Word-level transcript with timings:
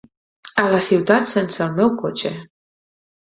A 0.61 0.63
la 0.75 0.79
ciutat 0.85 1.29
sense 1.33 1.61
el 1.67 1.77
meu 1.81 1.93
cotxe! 2.01 2.33